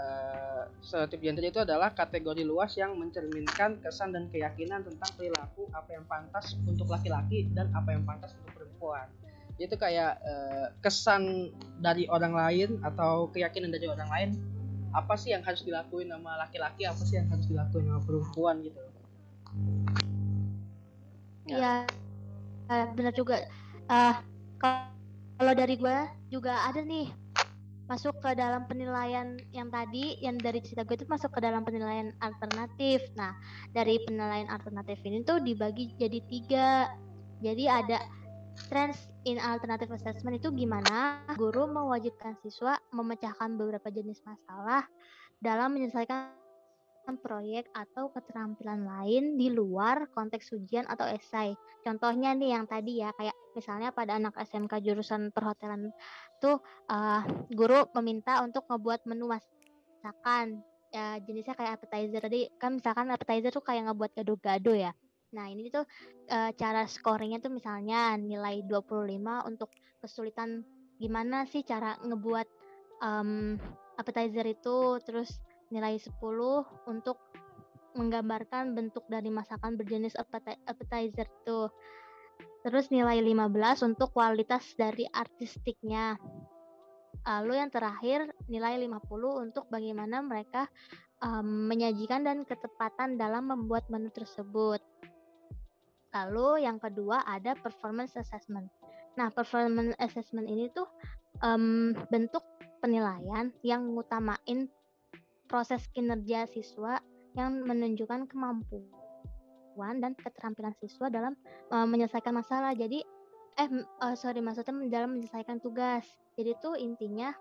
eh, 0.00 0.62
stereotip 0.80 1.20
gender 1.20 1.44
itu 1.44 1.60
adalah 1.60 1.92
kategori 1.92 2.40
luas 2.40 2.72
yang 2.80 2.96
mencerminkan 2.96 3.76
kesan 3.84 4.16
dan 4.16 4.32
keyakinan 4.32 4.80
tentang 4.80 5.10
perilaku 5.14 5.68
apa 5.76 5.90
yang 5.92 6.04
pantas 6.08 6.56
untuk 6.64 6.88
laki-laki 6.88 7.52
dan 7.52 7.68
apa 7.76 7.92
yang 7.92 8.02
pantas 8.08 8.32
untuk 8.40 8.64
perempuan 8.64 9.06
itu 9.60 9.76
kayak 9.76 10.16
eh, 10.24 10.66
kesan 10.80 11.52
dari 11.84 12.08
orang 12.08 12.32
lain 12.32 12.80
atau 12.80 13.28
keyakinan 13.28 13.68
dari 13.68 13.86
orang 13.92 14.08
lain 14.08 14.30
apa 14.96 15.14
sih 15.14 15.36
yang 15.36 15.44
harus 15.44 15.62
dilakuin 15.62 16.08
sama 16.08 16.40
laki-laki 16.40 16.88
apa 16.88 17.02
sih 17.04 17.20
yang 17.20 17.28
harus 17.28 17.46
dilakuin 17.46 17.84
sama 17.86 18.00
perempuan 18.02 18.56
gitu 18.64 18.80
Ya. 21.50 21.58
Iya. 21.58 21.74
Eh, 22.70 22.86
bener 22.94 23.12
juga. 23.14 23.42
Eh 23.90 24.14
kalau 24.60 25.52
dari 25.56 25.74
gua 25.74 26.06
juga 26.30 26.68
ada 26.70 26.78
nih 26.84 27.10
masuk 27.90 28.14
ke 28.22 28.38
dalam 28.38 28.70
penilaian 28.70 29.34
yang 29.50 29.66
tadi 29.66 30.14
yang 30.22 30.38
dari 30.38 30.62
cerita 30.62 30.86
gue 30.86 30.94
itu 30.94 31.10
masuk 31.10 31.34
ke 31.34 31.42
dalam 31.42 31.66
penilaian 31.66 32.14
alternatif. 32.22 33.02
Nah 33.18 33.34
dari 33.74 33.98
penilaian 34.06 34.46
alternatif 34.46 35.02
ini 35.02 35.26
tuh 35.26 35.42
dibagi 35.42 35.90
jadi 35.98 36.22
tiga. 36.30 36.68
Jadi 37.42 37.66
ada 37.66 37.98
trends 38.70 39.10
in 39.26 39.42
alternative 39.42 39.90
assessment 39.90 40.38
itu 40.38 40.54
gimana 40.54 41.26
guru 41.34 41.66
mewajibkan 41.66 42.38
siswa 42.46 42.78
memecahkan 42.94 43.58
beberapa 43.58 43.90
jenis 43.90 44.22
masalah 44.22 44.86
dalam 45.42 45.74
menyelesaikan 45.74 46.38
proyek 47.18 47.66
atau 47.74 48.12
keterampilan 48.14 48.86
lain 48.86 49.34
di 49.34 49.50
luar 49.50 50.06
konteks 50.14 50.54
ujian 50.54 50.86
atau 50.86 51.10
esai. 51.10 51.58
Contohnya 51.82 52.36
nih 52.38 52.54
yang 52.54 52.70
tadi 52.70 53.02
ya, 53.02 53.10
kayak 53.18 53.34
misalnya 53.56 53.90
pada 53.90 54.16
anak 54.16 54.36
SMK 54.38 54.82
jurusan 54.82 55.30
perhotelan 55.34 55.90
tuh 56.38 56.62
eh, 56.90 57.22
guru 57.52 57.86
meminta 58.00 58.40
untuk 58.44 58.66
ngebuat 58.68 59.06
menu 59.06 59.30
masakan. 59.30 60.62
Ya, 60.90 61.22
jenisnya 61.22 61.54
kayak 61.54 61.78
appetizer 61.78 62.18
tadi 62.18 62.50
kan 62.58 62.74
misalkan 62.74 63.14
appetizer 63.14 63.54
tuh 63.54 63.62
kayak 63.62 63.86
ngebuat 63.86 64.10
gado-gado 64.10 64.74
ya. 64.74 64.90
Nah, 65.30 65.46
ini 65.46 65.70
tuh 65.70 65.86
eh, 66.26 66.50
cara 66.58 66.82
scoringnya 66.90 67.38
tuh 67.38 67.54
misalnya 67.54 68.18
nilai 68.18 68.66
25 68.66 69.46
untuk 69.46 69.70
kesulitan 70.02 70.66
gimana 71.00 71.46
sih 71.46 71.62
cara 71.64 71.96
ngebuat 72.02 72.48
em, 73.00 73.56
appetizer 73.96 74.44
itu 74.44 75.00
terus 75.04 75.40
nilai 75.72 75.96
10 75.96 76.12
untuk 76.90 77.16
menggambarkan 77.96 78.76
bentuk 78.76 79.02
dari 79.10 79.32
masakan 79.32 79.74
berjenis 79.74 80.14
appeti- 80.14 80.60
appetizer 80.68 81.26
itu. 81.26 81.60
Terus 82.60 82.92
nilai 82.92 83.24
15 83.24 83.88
untuk 83.88 84.12
kualitas 84.12 84.76
dari 84.76 85.08
artistiknya. 85.08 86.20
Lalu 87.24 87.52
yang 87.56 87.70
terakhir 87.72 88.32
nilai 88.48 88.80
50 88.80 89.44
untuk 89.44 89.64
bagaimana 89.72 90.20
mereka 90.20 90.68
em, 91.20 91.68
menyajikan 91.68 92.24
dan 92.24 92.44
ketepatan 92.44 93.16
dalam 93.16 93.48
membuat 93.48 93.88
menu 93.92 94.08
tersebut. 94.12 94.80
Lalu 96.12 96.64
yang 96.68 96.76
kedua 96.80 97.24
ada 97.24 97.56
performance 97.56 98.16
assessment. 98.16 98.68
Nah, 99.16 99.28
performance 99.32 99.96
assessment 100.00 100.48
ini 100.48 100.68
tuh 100.72 100.88
em, 101.44 101.92
bentuk 102.08 102.44
penilaian 102.80 103.52
yang 103.64 103.92
ngutamain 103.92 104.68
proses 105.48 105.84
kinerja 105.92 106.48
siswa 106.48 107.00
yang 107.36 107.62
menunjukkan 107.68 108.26
kemampuan 108.26 108.99
dan 109.78 110.12
keterampilan 110.18 110.74
siswa 110.78 111.08
dalam 111.08 111.34
eh, 111.70 111.86
menyelesaikan 111.86 112.34
masalah. 112.34 112.74
Jadi 112.74 113.02
eh 113.58 113.68
eh, 113.82 114.14
sorry 114.16 114.40
maksudnya 114.40 114.74
dalam 114.90 115.18
menyelesaikan 115.18 115.60
tugas. 115.62 116.06
Jadi 116.34 116.56
tuh 116.58 116.74
intinya 116.78 117.34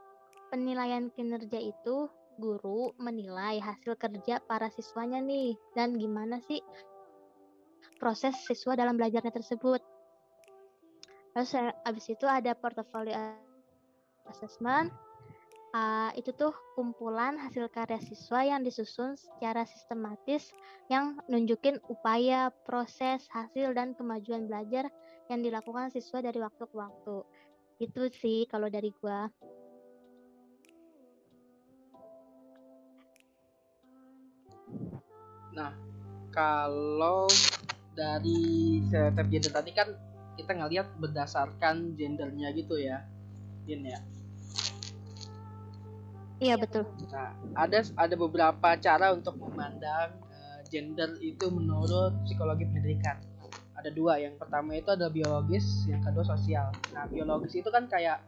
penilaian 0.50 1.14
kinerja 1.14 1.60
itu 1.62 2.10
guru 2.40 2.96
menilai 2.98 3.60
hasil 3.60 4.00
kerja 4.00 4.40
para 4.48 4.72
siswanya 4.72 5.20
nih 5.20 5.60
dan 5.76 6.00
gimana 6.00 6.40
sih 6.48 6.64
proses 8.00 8.34
siswa 8.48 8.80
dalam 8.80 8.96
belajarnya 8.96 9.32
tersebut. 9.32 9.84
Terus 11.36 11.52
eh, 11.56 11.72
abis 11.86 12.06
itu 12.10 12.26
ada 12.26 12.56
portfolio 12.56 13.36
assessment. 14.32 15.09
Ah, 15.70 16.10
itu 16.18 16.34
tuh 16.34 16.50
kumpulan 16.74 17.38
hasil 17.38 17.70
karya 17.70 18.02
siswa 18.02 18.42
yang 18.42 18.66
disusun 18.66 19.14
secara 19.14 19.70
sistematis 19.70 20.50
yang 20.90 21.22
nunjukin 21.30 21.78
upaya, 21.86 22.50
proses, 22.66 23.30
hasil, 23.30 23.78
dan 23.78 23.94
kemajuan 23.94 24.50
belajar 24.50 24.90
yang 25.30 25.46
dilakukan 25.46 25.94
siswa 25.94 26.26
dari 26.26 26.42
waktu 26.42 26.66
ke 26.66 26.74
waktu. 26.74 27.18
Itu 27.78 28.10
sih 28.10 28.50
kalau 28.50 28.66
dari 28.66 28.90
gua. 28.98 29.30
Nah, 35.54 35.78
kalau 36.34 37.30
dari 37.94 38.82
stereotip 38.90 39.28
gender 39.30 39.54
tadi 39.54 39.72
kan 39.78 39.94
kita 40.34 40.52
ngelihat 40.58 40.98
berdasarkan 40.98 41.94
gendernya 41.94 42.58
gitu 42.58 42.74
ya, 42.82 43.06
Din 43.70 43.86
ya. 43.86 44.02
Iya 46.40 46.56
betul. 46.56 46.88
Nah, 47.12 47.36
ada 47.56 47.84
ada 48.00 48.16
beberapa 48.16 48.70
cara 48.80 49.12
untuk 49.12 49.36
memandang 49.36 50.16
eh, 50.32 50.60
gender 50.72 51.20
itu 51.20 51.52
menurut 51.52 52.16
psikologi 52.24 52.64
pendidikan. 52.64 53.20
Ada 53.76 53.92
dua, 53.96 54.20
yang 54.20 54.36
pertama 54.36 54.76
itu 54.76 54.92
ada 54.92 55.08
biologis, 55.08 55.88
yang 55.88 56.04
kedua 56.04 56.24
sosial. 56.28 56.72
Nah, 56.92 57.08
biologis 57.08 57.60
itu 57.60 57.68
kan 57.72 57.88
kayak 57.88 58.20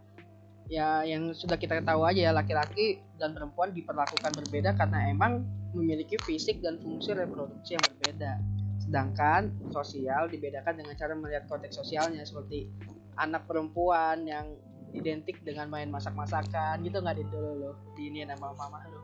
ya 0.71 1.03
yang 1.03 1.35
sudah 1.35 1.59
kita 1.59 1.83
tahu 1.83 2.07
aja 2.07 2.31
ya 2.31 2.31
laki-laki 2.31 3.03
dan 3.19 3.35
perempuan 3.35 3.75
diperlakukan 3.75 4.31
berbeda 4.31 4.71
karena 4.79 5.11
emang 5.11 5.43
memiliki 5.75 6.15
fisik 6.23 6.63
dan 6.63 6.79
fungsi 6.79 7.11
reproduksi 7.11 7.75
yang 7.75 7.83
berbeda. 7.95 8.39
Sedangkan 8.79 9.51
sosial 9.71 10.31
dibedakan 10.31 10.79
dengan 10.79 10.95
cara 10.95 11.15
melihat 11.15 11.47
konteks 11.47 11.79
sosialnya 11.79 12.23
seperti 12.23 12.71
anak 13.19 13.43
perempuan 13.47 14.23
yang 14.23 14.55
identik 14.91 15.39
dengan 15.41 15.67
main 15.67 15.87
masak-masakan 15.87 16.83
gitu 16.83 16.99
nggak 16.99 17.17
di 17.17 17.25
dulu 17.27 17.51
lo 17.57 17.71
di 17.95 18.09
ini 18.09 18.23
nama 18.23 18.51
mama 18.51 18.81
lo 18.87 18.99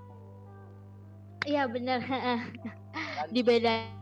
Iya 1.47 1.63
bener. 1.63 2.03
kan 3.15 3.27
Dibedain 3.31 3.95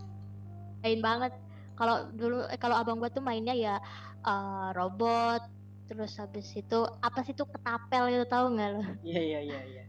banget. 0.97 1.29
Kalau 1.77 2.09
dulu 2.09 2.41
eh, 2.49 2.57
kalau 2.57 2.73
abang 2.73 2.97
gua 2.97 3.13
tuh 3.13 3.21
mainnya 3.21 3.53
ya 3.53 3.77
eh, 4.25 4.67
robot, 4.73 5.45
terus 5.85 6.17
habis 6.17 6.49
itu 6.57 6.79
apa 6.99 7.21
sih 7.21 7.37
tuh 7.37 7.45
ketapel 7.45 8.09
itu 8.09 8.25
tahu 8.25 8.57
nggak 8.57 8.69
lo? 8.73 8.81
iya 9.05 9.21
iya 9.21 9.39
iya 9.45 9.61
iya 9.61 9.83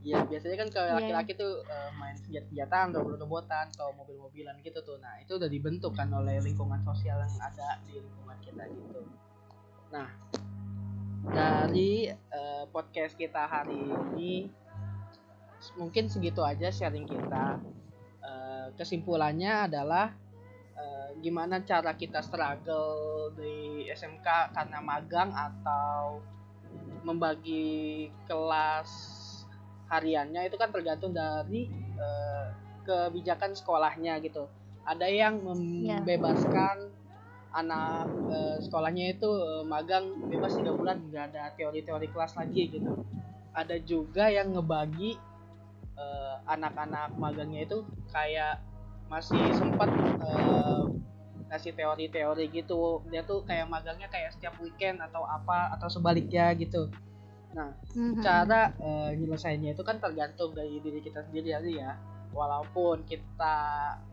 Iya 0.00 0.24
biasanya 0.24 0.56
kan 0.64 0.68
kalau 0.72 0.88
Iya. 0.88 0.96
laki-laki 0.96 1.32
tuh 1.36 1.60
eh, 1.60 1.90
main 2.00 2.16
senjata-senjataan, 2.16 2.96
robot-robotan, 2.96 3.68
atau 3.68 3.92
mobil-mobilan 3.92 4.56
gitu 4.64 4.80
tuh. 4.80 4.96
Nah 4.96 5.20
itu 5.20 5.36
udah 5.36 5.48
dibentuk 5.48 5.92
kan 5.92 6.08
oleh 6.12 6.40
lingkungan 6.40 6.80
sosial 6.80 7.20
yang 7.20 7.36
ada 7.36 7.80
di 7.84 8.00
lingkungan 8.00 8.36
kita 8.40 8.64
gitu. 8.72 9.00
Nah 9.92 10.08
dari 11.28 12.08
eh, 12.08 12.64
podcast 12.72 13.12
kita 13.20 13.44
hari 13.44 13.76
ini 14.16 14.48
mungkin 15.76 16.08
segitu 16.08 16.40
aja 16.40 16.72
sharing 16.72 17.04
kita. 17.04 17.60
Eh, 18.24 18.66
kesimpulannya 18.80 19.68
adalah 19.68 20.16
eh, 20.76 21.08
gimana 21.20 21.60
cara 21.60 21.92
kita 21.92 22.24
struggle 22.24 23.32
di 23.36 23.84
SMK 23.92 24.56
karena 24.56 24.78
magang 24.80 25.30
atau 25.36 26.24
membagi 27.04 28.08
kelas 28.28 28.88
hariannya 29.90 30.46
itu 30.46 30.56
kan 30.56 30.70
tergantung 30.72 31.12
dari 31.12 31.68
eh, 32.00 32.46
kebijakan 32.88 33.52
sekolahnya 33.52 34.16
gitu. 34.24 34.48
Ada 34.88 35.06
yang 35.06 35.44
Ya. 35.84 36.00
Anak 37.50 38.06
eh, 38.30 38.56
sekolahnya 38.62 39.18
itu 39.18 39.28
eh, 39.28 39.64
magang 39.66 40.28
bebas 40.30 40.54
tiga 40.54 40.72
bulan 40.74 41.02
nggak 41.10 41.34
ada 41.34 41.50
teori-teori 41.58 42.08
kelas 42.10 42.38
lagi 42.38 42.62
gitu. 42.70 43.04
Ada 43.50 43.82
juga 43.82 44.30
yang 44.30 44.54
ngebagi 44.54 45.18
eh, 45.98 46.36
anak-anak 46.46 47.18
magangnya 47.18 47.66
itu 47.66 47.82
kayak 48.10 48.62
masih 49.10 49.42
sempat 49.58 49.90
uh, 50.22 50.86
ngasih 51.50 51.74
teori-teori 51.74 52.46
gitu 52.54 53.02
dia 53.10 53.26
tuh 53.26 53.42
kayak 53.42 53.66
magangnya 53.66 54.06
kayak 54.06 54.30
setiap 54.30 54.54
weekend 54.62 55.02
atau 55.02 55.26
apa 55.26 55.74
atau 55.74 55.90
sebaliknya 55.90 56.54
gitu 56.54 56.86
nah 57.50 57.74
mm-hmm. 57.90 58.22
cara 58.22 58.70
uh, 58.78 59.10
nyelesainnya 59.10 59.74
itu 59.74 59.82
kan 59.82 59.98
tergantung 59.98 60.54
dari 60.54 60.78
diri 60.78 61.02
kita 61.02 61.26
sendiri 61.26 61.50
aja 61.58 61.66
ya 61.66 61.92
walaupun 62.30 63.02
kita 63.10 63.58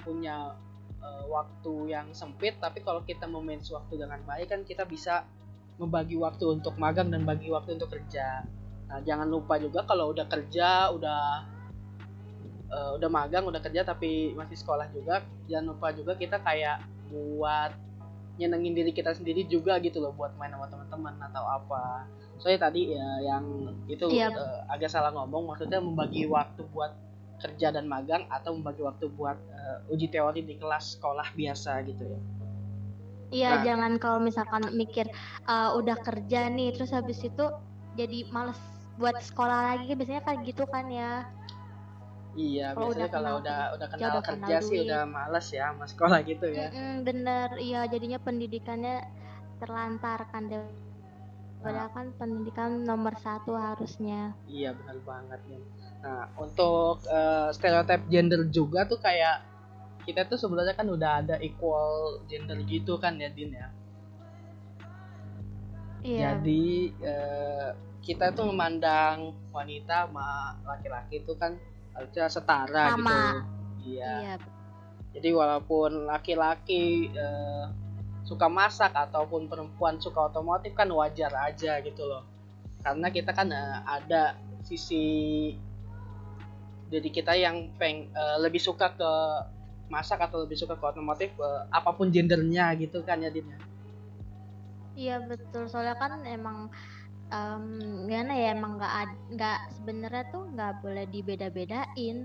punya 0.02 0.58
uh, 1.02 1.24
waktu 1.30 1.94
yang 1.94 2.12
sempit 2.14 2.58
tapi 2.62 2.82
kalau 2.82 3.04
kita 3.04 3.26
memanage 3.26 3.70
waktu 3.74 4.00
dengan 4.00 4.22
baik 4.24 4.48
kan 4.52 4.62
kita 4.64 4.84
bisa 4.84 5.26
membagi 5.78 6.18
waktu 6.18 6.58
untuk 6.58 6.74
magang 6.82 7.14
dan 7.14 7.24
bagi 7.24 7.54
waktu 7.54 7.78
untuk 7.78 7.94
kerja 7.94 8.46
nah 8.88 9.00
jangan 9.04 9.28
lupa 9.28 9.60
juga 9.60 9.84
kalau 9.84 10.16
udah 10.16 10.26
kerja 10.26 10.90
udah 10.96 11.24
uh, 12.72 12.92
udah 12.96 13.10
magang 13.12 13.44
udah 13.46 13.60
kerja 13.60 13.84
tapi 13.84 14.32
masih 14.34 14.58
sekolah 14.58 14.88
juga 14.96 15.24
jangan 15.46 15.76
lupa 15.76 15.92
juga 15.92 16.16
kita 16.16 16.40
kayak 16.40 16.84
buat 17.12 17.76
nyenengin 18.38 18.74
diri 18.78 18.92
kita 18.94 19.18
sendiri 19.18 19.50
juga 19.50 19.82
gitu 19.82 19.98
loh 19.98 20.14
buat 20.14 20.32
main 20.38 20.54
sama 20.54 20.70
teman-teman 20.70 21.14
atau 21.26 21.44
apa 21.44 22.06
soalnya 22.38 22.70
tadi 22.70 22.94
ya 22.94 23.10
yang 23.26 23.46
itu 23.90 24.06
yep. 24.14 24.30
Iya. 24.30 24.38
uh, 24.38 24.62
agak 24.70 24.94
salah 24.94 25.10
ngomong 25.10 25.50
maksudnya 25.50 25.82
membagi 25.82 26.30
waktu 26.30 26.62
buat 26.70 26.94
kerja 27.38 27.70
dan 27.70 27.86
magang 27.86 28.26
atau 28.34 28.58
membagi 28.58 28.82
waktu 28.82 29.06
buat 29.14 29.38
uh, 29.38 29.94
uji 29.94 30.10
teori 30.10 30.42
di 30.42 30.58
kelas 30.58 30.98
sekolah 30.98 31.34
biasa 31.38 31.86
gitu 31.86 32.04
ya 32.06 32.20
iya 33.30 33.52
nah, 33.56 33.64
jangan 33.64 33.92
kalau 34.02 34.20
misalkan 34.24 34.64
mikir 34.74 35.06
uh, 35.46 35.76
udah 35.78 35.98
kerja 36.02 36.50
nih 36.50 36.74
terus 36.74 36.92
habis 36.96 37.22
itu 37.22 37.46
jadi 37.98 38.30
males 38.34 38.58
buat 38.98 39.18
sekolah 39.22 39.78
lagi 39.78 39.94
biasanya 39.94 40.24
kan 40.26 40.42
gitu 40.42 40.66
kan 40.66 40.90
ya 40.90 41.26
Iya, 42.38 42.78
biasanya 42.78 43.10
kalau 43.10 43.42
udah 43.42 43.60
udah 43.74 43.88
kenal 43.90 44.14
udah 44.14 44.22
kerja 44.22 44.56
kenal 44.62 44.70
sih 44.70 44.78
udah 44.86 45.02
males 45.10 45.48
ya 45.50 45.74
sama 45.74 45.86
sekolah 45.90 46.20
gitu 46.22 46.46
ya. 46.54 46.70
Mm-mm, 46.70 47.02
bener, 47.02 47.50
iya 47.58 47.90
jadinya 47.90 48.22
pendidikannya 48.22 49.02
terlantar 49.58 50.30
kan 50.30 50.46
deh. 50.46 50.62
Padahal 51.66 51.90
nah. 51.90 51.94
kan 51.98 52.08
pendidikan 52.22 52.86
nomor 52.86 53.18
satu 53.18 53.58
harusnya. 53.58 54.38
Iya 54.46 54.78
benar 54.78 55.02
banget 55.02 55.42
ya. 55.50 55.60
Nah 56.08 56.32
untuk 56.40 57.04
uh, 57.12 57.52
stereotip 57.52 58.08
gender 58.08 58.48
juga 58.48 58.88
tuh 58.88 59.04
kayak 59.04 59.44
kita 60.08 60.24
tuh 60.24 60.40
sebenarnya 60.40 60.72
kan 60.72 60.88
udah 60.88 61.12
ada 61.20 61.36
equal 61.44 62.24
gender 62.32 62.56
gitu 62.64 62.96
kan 62.96 63.20
ya 63.20 63.28
Din 63.28 63.52
ya. 63.52 63.68
Iya. 66.08 66.20
Jadi 66.40 66.96
uh, 67.04 67.70
kita 68.00 68.32
tuh 68.32 68.48
memandang 68.48 69.36
wanita 69.52 70.08
sama 70.08 70.56
laki-laki 70.64 71.20
itu 71.20 71.36
kan 71.36 71.60
harusnya 71.92 72.32
setara 72.32 72.96
Sama. 72.96 73.12
gitu 73.12 73.98
iya. 73.98 74.14
iya 74.22 74.36
jadi 75.18 75.34
walaupun 75.34 76.06
laki-laki 76.06 77.10
uh, 77.18 77.74
suka 78.22 78.46
masak 78.46 78.94
ataupun 78.94 79.50
perempuan 79.50 79.98
suka 79.98 80.30
otomotif 80.30 80.78
kan 80.78 80.86
wajar 80.94 81.34
aja 81.34 81.82
gitu 81.82 82.06
loh 82.06 82.22
karena 82.86 83.10
kita 83.10 83.34
kan 83.34 83.50
uh, 83.50 83.82
ada 83.82 84.38
sisi 84.62 85.58
jadi 86.88 87.10
kita 87.12 87.34
yang 87.36 87.72
peng 87.76 88.08
uh, 88.16 88.40
lebih 88.40 88.60
suka 88.60 88.96
ke 88.96 89.12
masak 89.88 90.20
atau 90.24 90.44
lebih 90.44 90.60
suka 90.60 90.76
ke 90.76 90.86
otomotif 90.86 91.32
uh, 91.40 91.68
apa 91.72 91.96
pun 91.96 92.12
gendernya 92.12 92.76
gitu 92.80 93.04
kan 93.04 93.24
ya 93.24 93.32
Din 93.32 93.48
ya? 93.48 93.60
iya 94.98 95.16
betul 95.24 95.68
soalnya 95.72 95.96
kan 95.96 96.24
emang 96.28 96.68
um, 97.32 97.64
gimana 98.08 98.34
ya 98.36 98.48
emang 98.56 98.80
nggak 98.80 98.94
nggak 99.36 99.60
sebenarnya 99.80 100.24
tuh 100.32 100.44
nggak 100.56 100.74
boleh 100.84 101.06
dibeda-bedain 101.12 102.18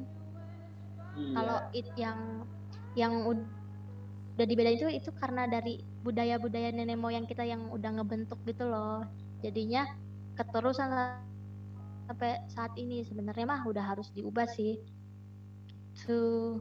iya. 1.14 1.32
kalau 1.36 1.58
it 1.74 1.88
yang 1.98 2.18
yang 2.98 3.12
udah 3.24 4.46
dibedain 4.46 4.78
itu 4.78 4.88
itu 4.88 5.10
karena 5.16 5.46
dari 5.46 5.84
budaya-budaya 6.02 6.72
nenek 6.72 6.98
moyang 6.98 7.26
kita 7.28 7.46
yang 7.46 7.70
udah 7.70 8.00
ngebentuk 8.00 8.38
gitu 8.46 8.66
loh 8.66 9.06
jadinya 9.42 9.86
keterusan 10.38 10.88
sampai 12.12 12.44
saat 12.52 12.72
ini. 12.76 13.00
Sebenarnya 13.08 13.48
mah 13.48 13.64
udah 13.64 13.80
harus 13.80 14.12
diubah 14.12 14.44
sih. 14.52 14.76
Tuh 16.04 16.60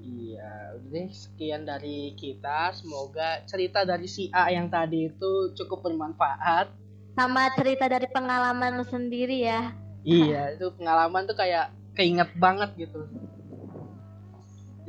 Iya, 0.00 0.80
udah 0.80 1.12
sekian 1.12 1.68
dari 1.68 2.16
kita. 2.16 2.72
Semoga 2.72 3.44
cerita 3.44 3.84
dari 3.84 4.08
si 4.08 4.32
A 4.32 4.48
yang 4.48 4.72
tadi 4.72 5.12
itu 5.12 5.52
cukup 5.52 5.84
bermanfaat. 5.84 6.72
Sama 7.12 7.52
cerita 7.52 7.84
dari 7.84 8.08
pengalaman 8.08 8.80
lu 8.80 8.86
sendiri 8.88 9.44
ya. 9.44 9.76
Iya 10.00 10.56
itu 10.56 10.72
pengalaman 10.80 11.28
tuh 11.28 11.36
kayak 11.36 11.68
keinget 11.92 12.32
banget 12.40 12.72
gitu. 12.80 13.04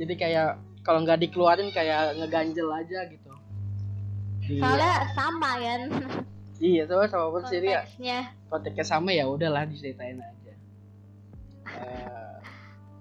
Jadi 0.00 0.14
kayak 0.16 0.56
kalau 0.80 1.04
nggak 1.04 1.20
dikeluarin 1.20 1.68
kayak 1.68 2.16
ngeganjel 2.16 2.72
aja 2.72 3.04
gitu. 3.12 3.32
Soalnya 4.48 4.92
iya. 5.04 5.12
sama 5.12 5.60
kan 5.60 5.80
iya 6.62 6.86
tuh 6.86 7.02
sama 7.10 7.34
persis 7.34 7.58
ya 7.98 8.30
konteksnya 8.46 8.86
sama 8.86 9.10
ya 9.10 9.26
udahlah 9.26 9.66
diceritain 9.66 10.22
aja 10.22 10.54
uh, 11.66 12.38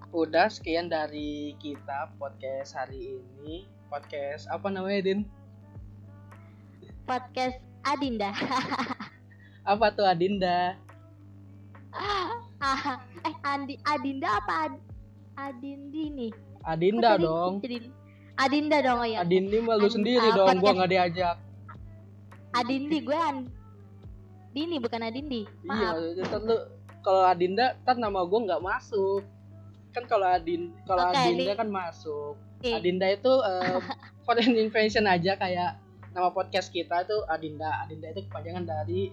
udah 0.09 0.49
sekian 0.49 0.89
dari 0.89 1.53
kita 1.61 2.09
podcast 2.17 2.73
hari 2.73 3.21
ini 3.21 3.69
podcast 3.93 4.49
apa 4.49 4.73
namanya 4.73 5.05
Din 5.05 5.21
podcast 7.05 7.61
Adinda 7.85 8.33
Apa 9.61 9.93
tuh 9.93 10.05
Adinda? 10.09 10.73
eh 13.27 13.35
Andi 13.45 13.77
Adinda 13.85 14.41
apa 14.41 14.53
Ad, 14.69 14.75
Adindi 15.37 16.09
nih? 16.09 16.31
Adinda 16.65 17.17
dong. 17.19 17.61
Adinda 18.37 18.77
dong 18.81 18.99
oh 19.01 19.07
ya. 19.07 19.21
Adindi 19.21 19.61
malu 19.61 19.85
sendiri 19.85 20.33
uh, 20.33 20.33
dong, 20.33 20.57
gua 20.57 20.71
nggak 20.81 20.91
diajak. 20.91 21.37
Adindi 22.51 22.97
gue 22.99 23.17
Adindi 24.51 24.77
bukan 24.83 25.01
Adindi. 25.07 25.41
Maaf. 25.63 25.95
Iya, 25.95 26.39
lu 26.43 26.57
kalau 27.01 27.23
Adinda 27.25 27.79
kan 27.87 27.97
nama 27.97 28.21
gue 28.27 28.39
nggak 28.45 28.63
masuk. 28.63 29.23
Kan 29.95 30.07
kalau 30.07 30.27
Adin 30.27 30.75
kalau 30.83 31.07
okay, 31.07 31.31
Adinda 31.31 31.53
kan 31.55 31.69
masuk. 31.71 32.35
Okay. 32.59 32.77
Adinda 32.77 33.07
itu 33.09 33.31
uh, 33.49 33.79
foreign 34.27 34.53
invention 34.59 35.07
aja 35.07 35.39
kayak 35.39 35.79
nama 36.11 36.29
podcast 36.35 36.69
kita 36.69 37.07
itu 37.07 37.17
Adinda. 37.31 37.87
Adinda 37.87 38.11
itu 38.11 38.27
kepanjangan 38.27 38.67
dari 38.67 39.11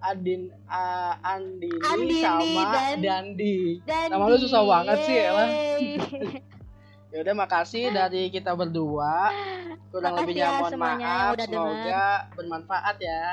Adin 0.00 0.48
uh, 0.64 1.12
Andini, 1.20 1.76
Andini 1.84 2.24
sama 2.24 2.72
dan, 2.72 2.96
Dandi. 3.04 3.84
Dandi. 3.84 4.10
Nama 4.16 4.24
lu 4.32 4.36
susah 4.40 4.62
banget 4.64 4.98
sih 5.04 5.16
ya 5.20 5.32
ya 7.10 7.18
udah 7.26 7.34
makasih 7.34 7.90
dari 7.90 8.30
kita 8.30 8.54
berdua. 8.54 9.34
Kurang 9.90 10.14
makasih 10.14 10.26
lebihnya 10.26 10.46
ya 10.46 10.58
mohon 10.62 10.74
maaf. 10.78 11.32
Semoga 11.42 11.46
denger. 11.46 12.36
bermanfaat 12.38 12.96
ya. 13.02 13.24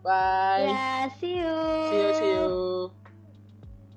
Bye. 0.00 0.72
Ya, 0.72 1.12
see 1.20 1.44
you. 1.44 1.56
See 1.90 1.98
you, 2.00 2.10
see 2.16 2.30
you. 2.32 2.99